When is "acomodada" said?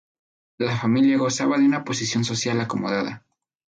2.59-3.23